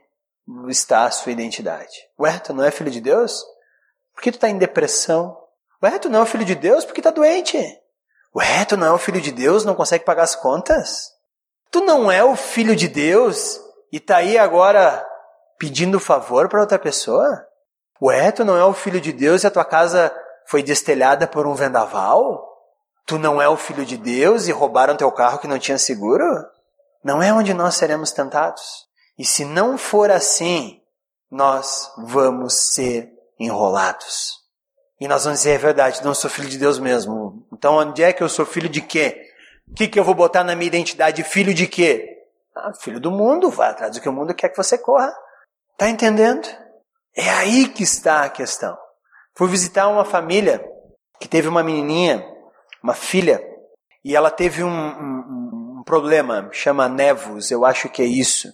[0.69, 2.08] está a sua identidade.
[2.17, 3.43] Ué, tu não é filho de Deus?
[4.15, 5.40] Por que tu está em depressão?
[5.84, 6.86] Ué, tu não é filho de Deus?
[6.86, 7.58] Por que está doente?
[8.36, 9.65] Ué, tu não é o filho de Deus?
[9.65, 11.12] Não consegue pagar as contas?
[11.72, 13.60] Tu não é o filho de Deus
[13.91, 15.06] e está aí agora
[15.58, 17.48] pedindo favor para outra pessoa?
[18.02, 20.15] Ué, tu não é o filho de Deus e a tua casa
[20.46, 22.48] foi destelhada por um vendaval?
[23.06, 26.24] Tu não é o filho de Deus e roubaram teu carro que não tinha seguro?
[27.04, 28.86] Não é onde nós seremos tentados.
[29.17, 30.82] E se não for assim,
[31.30, 34.40] nós vamos ser enrolados.
[35.01, 37.43] E nós vamos dizer, é verdade, não sou filho de Deus mesmo.
[37.51, 39.27] Então onde é que eu sou filho de quê?
[39.67, 41.23] O que, que eu vou botar na minha identidade?
[41.23, 42.19] Filho de quê?
[42.55, 45.11] Ah, filho do mundo, vai atrás do que o mundo quer que você corra.
[45.75, 46.47] Tá entendendo?
[47.17, 48.77] É aí que está a questão.
[49.35, 50.63] Fui visitar uma família
[51.19, 52.23] que teve uma menininha,
[52.83, 53.43] uma filha,
[54.05, 58.53] e ela teve um, um, um problema, chama nevos, eu acho que é isso.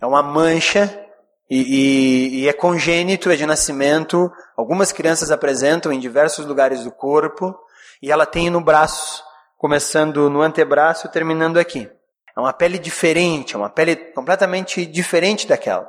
[0.00, 1.03] É uma mancha
[1.48, 4.30] e, e, e, é congênito, é de nascimento.
[4.56, 7.54] Algumas crianças apresentam em diversos lugares do corpo
[8.00, 9.22] e ela tem no braço,
[9.58, 11.90] começando no antebraço, terminando aqui.
[12.36, 15.88] É uma pele diferente, é uma pele completamente diferente daquela.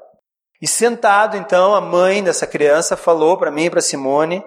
[0.61, 4.43] E sentado, então, a mãe dessa criança falou para mim e para Simone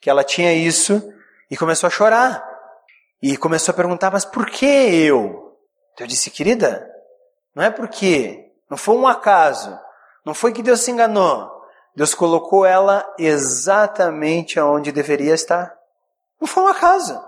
[0.00, 1.02] que ela tinha isso
[1.50, 2.48] e começou a chorar.
[3.22, 5.54] E começou a perguntar, mas por que eu?
[5.98, 6.88] Eu disse, querida,
[7.54, 9.78] não é porque, não foi um acaso,
[10.30, 11.50] não foi que Deus se enganou.
[11.96, 15.76] Deus colocou ela exatamente onde deveria estar.
[16.40, 17.20] Não foi um acaso.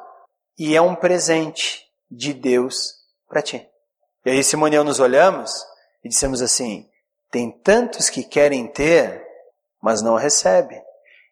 [0.56, 2.94] E é um presente de Deus
[3.28, 3.68] para ti.
[4.24, 5.52] E aí Simone e eu nos olhamos
[6.04, 6.88] e dissemos assim:
[7.28, 9.26] tem tantos que querem ter,
[9.82, 10.80] mas não recebem.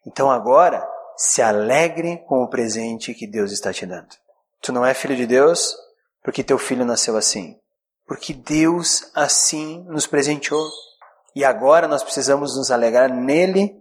[0.05, 0.85] Então agora,
[1.17, 4.09] se alegre com o presente que Deus está te dando.
[4.61, 5.77] Tu não é filho de Deus
[6.21, 7.57] porque teu filho nasceu assim.
[8.09, 10.69] Porque Deus assim nos presenteou.
[11.35, 13.75] E agora nós precisamos nos alegrar nele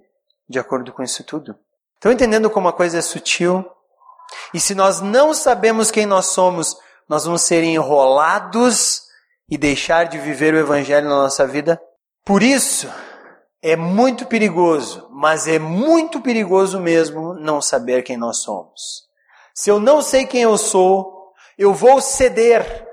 [0.48, 1.56] de acordo com isso tudo.
[1.96, 3.66] Estão entendendo como a coisa é sutil?
[4.54, 6.76] E se nós não sabemos quem nós somos,
[7.08, 9.02] nós vamos ser enrolados
[9.50, 11.82] e deixar de viver o Evangelho na nossa vida?
[12.26, 12.88] Por isso,
[13.62, 19.08] é muito perigoso, mas é muito perigoso mesmo não saber quem nós somos.
[19.54, 22.88] Se eu não sei quem eu sou, eu vou ceder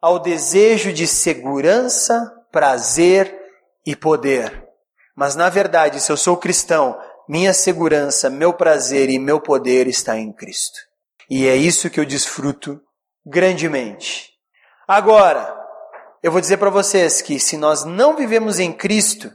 [0.00, 3.45] ao desejo de segurança, prazer
[3.86, 4.66] e poder.
[5.14, 10.18] Mas na verdade, se eu sou cristão, minha segurança, meu prazer e meu poder está
[10.18, 10.78] em Cristo.
[11.30, 12.80] E é isso que eu desfruto
[13.24, 14.30] grandemente.
[14.86, 15.56] Agora,
[16.22, 19.32] eu vou dizer para vocês que se nós não vivemos em Cristo,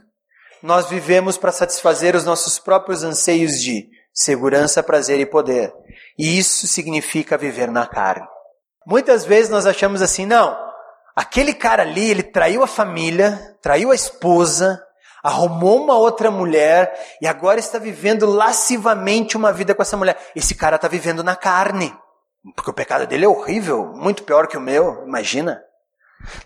[0.62, 5.72] nós vivemos para satisfazer os nossos próprios anseios de segurança, prazer e poder.
[6.18, 8.26] E isso significa viver na carne.
[8.86, 10.56] Muitas vezes nós achamos assim, não,
[11.14, 14.82] aquele cara ali, ele traiu a família, traiu a esposa,
[15.22, 20.18] arrumou uma outra mulher e agora está vivendo lascivamente uma vida com essa mulher.
[20.34, 21.94] Esse cara está vivendo na carne.
[22.56, 25.62] Porque o pecado dele é horrível, muito pior que o meu, imagina.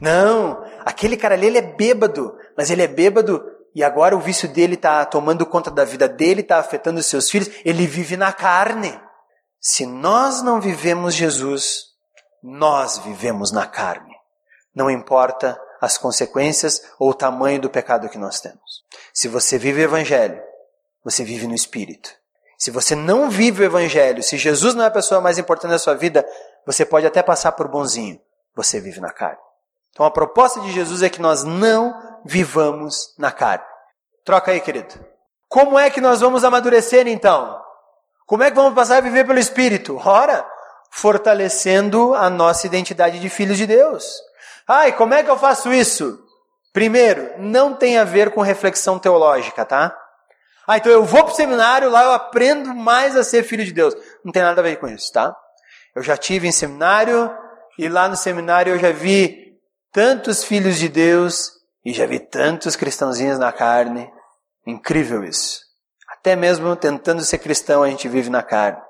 [0.01, 3.43] Não, aquele cara ali ele é bêbado, mas ele é bêbado
[3.75, 7.31] e agora o vício dele está tomando conta da vida dele, está afetando os seus
[7.31, 8.99] filhos, ele vive na carne.
[9.61, 11.83] Se nós não vivemos Jesus,
[12.43, 14.16] nós vivemos na carne.
[14.77, 18.85] Não importa as consequências ou o tamanho do pecado que nós temos.
[19.13, 20.39] Se você vive o Evangelho,
[21.03, 22.11] você vive no Espírito.
[22.59, 25.79] Se você não vive o Evangelho, se Jesus não é a pessoa mais importante da
[25.79, 26.27] sua vida,
[26.67, 28.21] você pode até passar por bonzinho.
[28.55, 29.39] Você vive na carne.
[29.93, 33.65] Então a proposta de Jesus é que nós não vivamos na carne.
[34.27, 34.95] Troca aí, querido.
[35.49, 37.59] Como é que nós vamos amadurecer então?
[38.27, 39.99] Como é que vamos passar a viver pelo Espírito?
[40.05, 40.47] Ora,
[40.91, 44.21] fortalecendo a nossa identidade de filhos de Deus.
[44.69, 46.19] Ai, como é que eu faço isso?
[46.73, 49.97] Primeiro, não tem a ver com reflexão teológica, tá?
[50.67, 53.73] Ah, então eu vou para o seminário, lá eu aprendo mais a ser filho de
[53.73, 53.95] Deus.
[54.25, 55.35] Não tem nada a ver com isso, tá?
[55.95, 57.33] Eu já tive em seminário
[57.79, 59.55] e lá no seminário eu já vi
[59.93, 61.53] tantos filhos de Deus
[61.85, 64.11] e já vi tantos cristãozinhos na carne.
[64.67, 65.61] Incrível isso.
[66.09, 68.81] Até mesmo tentando ser cristão, a gente vive na carne.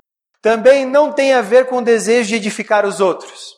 [0.40, 3.54] Também não tem a ver com o desejo de edificar os outros.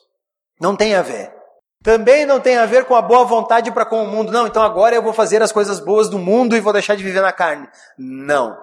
[0.59, 1.38] Não tem a ver.
[1.83, 4.31] Também não tem a ver com a boa vontade para com o mundo.
[4.31, 7.03] Não, então agora eu vou fazer as coisas boas do mundo e vou deixar de
[7.03, 7.67] viver na carne.
[7.97, 8.57] Não,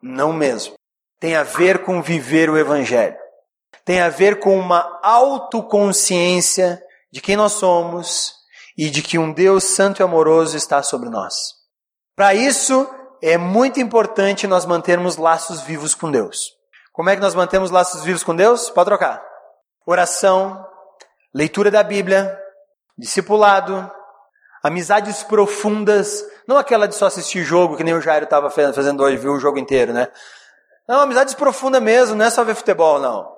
[0.00, 0.74] não mesmo.
[1.18, 3.16] Tem a ver com viver o Evangelho.
[3.84, 8.34] Tem a ver com uma autoconsciência de quem nós somos
[8.78, 11.34] e de que um Deus santo e amoroso está sobre nós.
[12.14, 12.88] Para isso,
[13.20, 16.52] é muito importante nós mantermos laços vivos com Deus.
[16.92, 18.70] Como é que nós mantemos laços vivos com Deus?
[18.70, 19.22] Pode trocar.
[19.86, 20.64] Oração,
[21.34, 22.38] leitura da Bíblia,
[22.96, 23.90] discipulado,
[24.62, 29.16] amizades profundas, não aquela de só assistir jogo, que nem o Jairo estava fazendo hoje,
[29.16, 30.08] viu o jogo inteiro, né?
[30.88, 33.30] Não, amizades profundas mesmo, não é só ver futebol, não.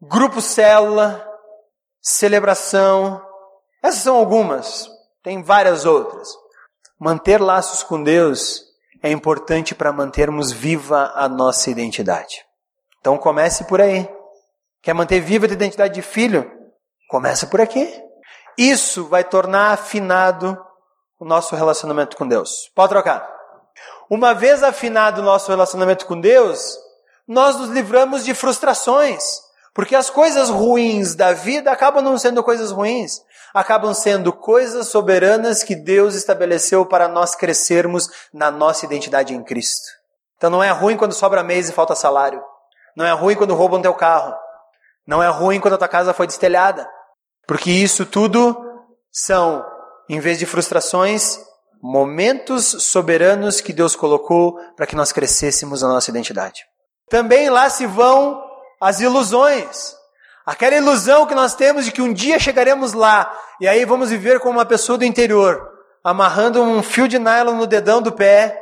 [0.00, 1.26] Grupo célula,
[2.00, 3.22] celebração,
[3.82, 4.90] essas são algumas,
[5.22, 6.28] tem várias outras.
[6.98, 8.64] Manter laços com Deus
[9.02, 12.44] é importante para mantermos viva a nossa identidade.
[13.00, 14.08] Então comece por aí.
[14.82, 16.50] Quer manter viva a identidade de filho?
[17.08, 18.02] Começa por aqui.
[18.56, 20.58] Isso vai tornar afinado
[21.18, 22.70] o nosso relacionamento com Deus.
[22.74, 23.28] Pode trocar.
[24.08, 26.78] Uma vez afinado o nosso relacionamento com Deus,
[27.26, 29.46] nós nos livramos de frustrações.
[29.74, 33.20] Porque as coisas ruins da vida acabam não sendo coisas ruins,
[33.52, 39.86] acabam sendo coisas soberanas que Deus estabeleceu para nós crescermos na nossa identidade em Cristo.
[40.38, 42.42] Então não é ruim quando sobra mês e falta salário.
[42.96, 44.34] Não é ruim quando roubam teu carro.
[45.06, 46.88] Não é ruim quando a tua casa foi destelhada.
[47.46, 48.56] Porque isso tudo
[49.12, 49.64] são,
[50.08, 51.38] em vez de frustrações,
[51.82, 56.64] momentos soberanos que Deus colocou para que nós crescêssemos na nossa identidade.
[57.08, 58.42] Também lá se vão
[58.80, 59.94] as ilusões.
[60.44, 64.40] Aquela ilusão que nós temos de que um dia chegaremos lá e aí vamos viver
[64.40, 65.60] como uma pessoa do interior,
[66.04, 68.60] amarrando um fio de nylon no dedão do pé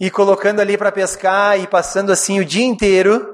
[0.00, 3.26] e colocando ali para pescar e passando assim o dia inteiro,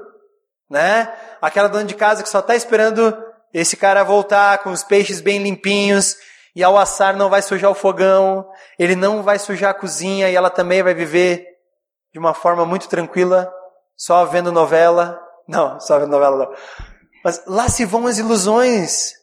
[0.69, 1.13] né?
[1.41, 3.15] Aquela dona de casa que só está esperando
[3.57, 6.17] esse cara voltar com os peixes bem limpinhos
[6.53, 8.45] e ao assar não vai sujar o fogão,
[8.77, 11.45] ele não vai sujar a cozinha e ela também vai viver
[12.11, 13.49] de uma forma muito tranquila,
[13.95, 15.21] só vendo novela.
[15.47, 16.53] Não, só vendo novela não.
[17.23, 19.13] Mas lá se vão as ilusões.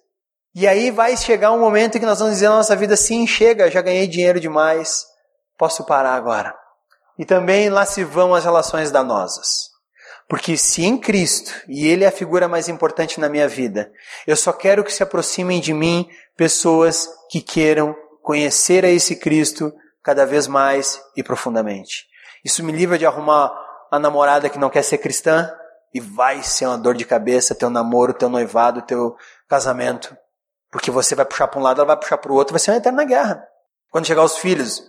[0.55, 3.27] E aí vai chegar um momento em que nós vamos dizer na nossa vida, sim,
[3.27, 5.05] chega, já ganhei dinheiro demais,
[5.59, 6.55] posso parar agora.
[7.19, 9.72] E também lá se vão as relações danosas.
[10.33, 13.93] Porque se em Cristo, e Ele é a figura mais importante na minha vida,
[14.27, 19.71] eu só quero que se aproximem de mim pessoas que queiram conhecer a esse Cristo
[20.03, 22.07] cada vez mais e profundamente.
[22.43, 23.53] Isso me livra de arrumar
[23.91, 25.53] a namorada que não quer ser cristã
[25.93, 29.15] e vai ser uma dor de cabeça teu namoro, teu noivado, teu
[29.47, 30.17] casamento.
[30.71, 32.71] Porque você vai puxar para um lado, ela vai puxar para o outro, vai ser
[32.71, 33.47] uma eterna guerra.
[33.91, 34.83] Quando chegar os filhos,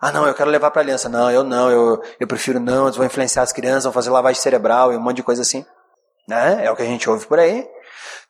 [0.00, 1.08] ah, não, eu quero levar para aliança.
[1.08, 4.40] Não, eu não, eu, eu prefiro não, eles vão influenciar as crianças, vão fazer lavagem
[4.40, 5.64] cerebral e um monte de coisa assim.
[6.26, 6.64] Né?
[6.64, 7.68] É o que a gente ouve por aí.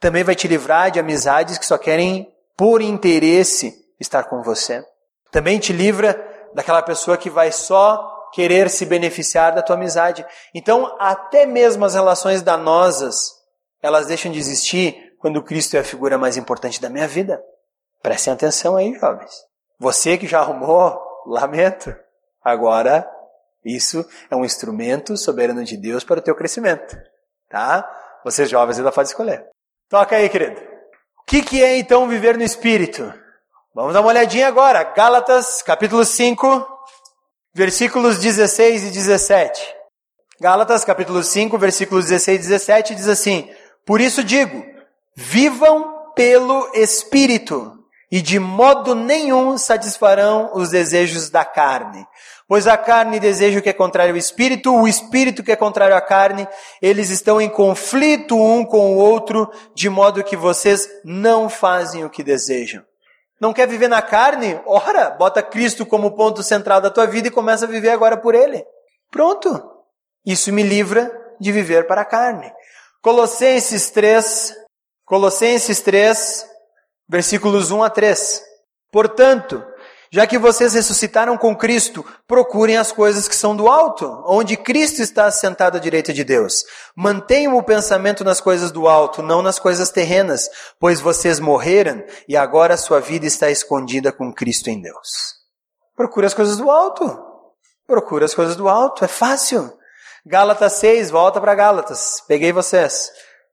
[0.00, 4.84] Também vai te livrar de amizades que só querem, por interesse, estar com você.
[5.30, 6.20] Também te livra
[6.54, 10.26] daquela pessoa que vai só querer se beneficiar da tua amizade.
[10.52, 13.30] Então, até mesmo as relações danosas,
[13.80, 17.40] elas deixam de existir quando Cristo é a figura mais importante da minha vida.
[18.02, 19.30] Prestem atenção aí, jovens.
[19.78, 21.94] Você que já arrumou Lamento.
[22.42, 23.08] Agora,
[23.64, 26.96] isso é um instrumento soberano de Deus para o teu crescimento.
[27.48, 27.88] Tá?
[28.24, 29.46] Vocês jovens ainda podem escolher.
[29.88, 30.60] Toca aí, querido.
[31.20, 33.12] O que, que é então viver no Espírito?
[33.74, 34.82] Vamos dar uma olhadinha agora.
[34.82, 36.66] Gálatas, capítulo 5,
[37.54, 39.74] versículos 16 e 17.
[40.40, 43.52] Gálatas, capítulo 5, versículos 16 e 17 diz assim:
[43.84, 44.64] Por isso digo,
[45.14, 47.79] vivam pelo Espírito,
[48.10, 52.06] e de modo nenhum satisfarão os desejos da carne.
[52.48, 55.94] Pois a carne deseja o que é contrário ao espírito, o espírito que é contrário
[55.94, 56.48] à carne,
[56.82, 62.10] eles estão em conflito um com o outro, de modo que vocês não fazem o
[62.10, 62.82] que desejam.
[63.40, 64.60] Não quer viver na carne?
[64.66, 68.34] Ora, bota Cristo como ponto central da tua vida e começa a viver agora por
[68.34, 68.64] Ele.
[69.10, 69.62] Pronto.
[70.26, 72.52] Isso me livra de viver para a carne.
[73.00, 74.54] Colossenses 3,
[75.06, 76.49] Colossenses 3,
[77.10, 78.40] versículos 1 a 3.
[78.92, 79.64] Portanto,
[80.12, 85.02] já que vocês ressuscitaram com Cristo, procurem as coisas que são do alto, onde Cristo
[85.02, 86.64] está assentado à direita de Deus.
[86.96, 90.48] Mantenham o pensamento nas coisas do alto, não nas coisas terrenas,
[90.78, 95.34] pois vocês morreram e agora a sua vida está escondida com Cristo em Deus.
[95.96, 97.26] Procure as coisas do alto.
[97.86, 99.72] Procure as coisas do alto, é fácil.
[100.24, 102.22] Gálatas 6, volta para Gálatas.
[102.28, 103.10] Peguei vocês.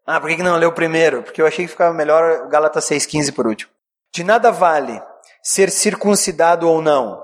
[0.10, 1.22] Ah, por que não leu primeiro?
[1.22, 3.70] Porque eu achei que ficava melhor Gálatas 6,15 por último.
[4.14, 5.03] De nada vale
[5.43, 7.22] ser circuncidado ou não.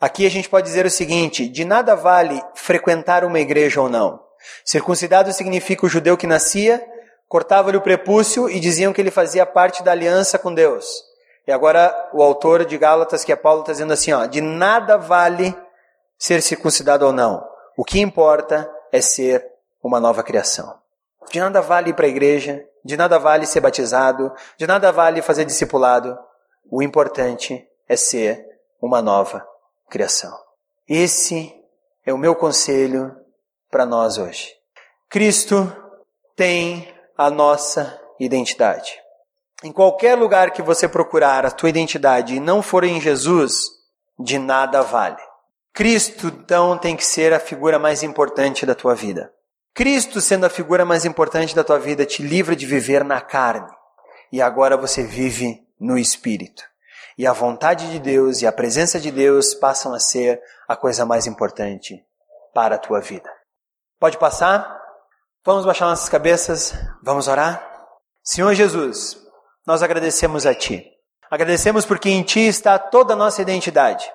[0.00, 4.18] Aqui a gente pode dizer o seguinte: de nada vale frequentar uma igreja ou não.
[4.64, 6.82] Circuncidado significa o judeu que nascia,
[7.28, 10.86] cortava-lhe o prepúcio e diziam que ele fazia parte da aliança com Deus.
[11.46, 14.96] E agora o autor de Gálatas, que é Paulo, está dizendo assim: ó, de nada
[14.96, 15.54] vale
[16.18, 17.46] ser circuncidado ou não.
[17.76, 19.46] O que importa é ser
[19.82, 20.85] uma nova criação.
[21.30, 25.22] De nada vale ir para a igreja, de nada vale ser batizado, de nada vale
[25.22, 26.16] fazer discipulado.
[26.70, 28.44] O importante é ser
[28.80, 29.46] uma nova
[29.88, 30.36] criação.
[30.88, 31.52] Esse
[32.04, 33.14] é o meu conselho
[33.70, 34.52] para nós hoje.
[35.08, 35.72] Cristo
[36.36, 38.98] tem a nossa identidade.
[39.64, 43.70] Em qualquer lugar que você procurar a tua identidade e não for em Jesus,
[44.18, 45.22] de nada vale.
[45.72, 49.32] Cristo, então, tem que ser a figura mais importante da tua vida.
[49.76, 53.70] Cristo, sendo a figura mais importante da tua vida, te livra de viver na carne.
[54.32, 56.64] E agora você vive no Espírito.
[57.18, 61.04] E a vontade de Deus e a presença de Deus passam a ser a coisa
[61.04, 62.02] mais importante
[62.54, 63.30] para a tua vida.
[64.00, 64.80] Pode passar?
[65.44, 66.72] Vamos baixar nossas cabeças,
[67.02, 67.62] vamos orar?
[68.24, 69.18] Senhor Jesus,
[69.66, 70.90] nós agradecemos a Ti.
[71.30, 74.10] Agradecemos porque em Ti está toda a nossa identidade.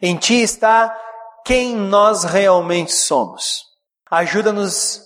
[0.00, 0.98] Em Ti está
[1.44, 3.65] quem nós realmente somos.
[4.10, 5.02] Ajuda-nos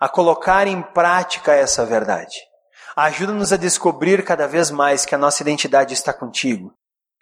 [0.00, 2.40] a colocar em prática essa verdade.
[2.96, 6.74] Ajuda-nos a descobrir cada vez mais que a nossa identidade está contigo,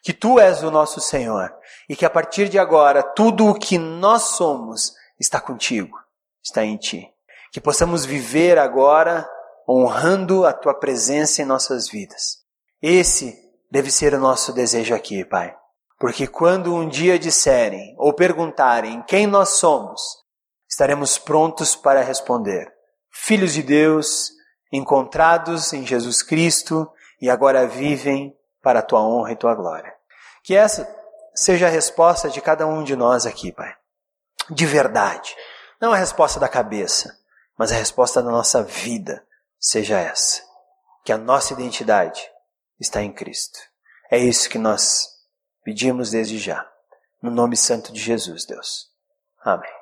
[0.03, 1.53] que tu és o nosso Senhor
[1.89, 5.99] e que a partir de agora tudo o que nós somos está contigo,
[6.43, 7.07] está em ti.
[7.53, 9.29] Que possamos viver agora
[9.69, 12.39] honrando a tua presença em nossas vidas.
[12.81, 13.39] Esse
[13.71, 15.55] deve ser o nosso desejo aqui, Pai.
[15.99, 20.01] Porque quando um dia disserem ou perguntarem quem nós somos,
[20.81, 22.73] estaremos prontos para responder:
[23.11, 24.33] Filhos de Deus,
[24.73, 29.95] encontrados em Jesus Cristo e agora vivem para a tua honra e tua glória.
[30.43, 30.89] Que essa
[31.35, 33.75] seja a resposta de cada um de nós aqui, Pai.
[34.49, 35.37] De verdade.
[35.81, 37.15] Não a resposta da cabeça,
[37.59, 39.23] mas a resposta da nossa vida
[39.59, 40.43] seja essa.
[41.05, 42.27] Que a nossa identidade
[42.79, 43.59] está em Cristo.
[44.11, 45.21] É isso que nós
[45.63, 46.67] Pedimos desde já.
[47.23, 48.91] No nome santo de Jesus, Deus.
[49.45, 49.80] Amém.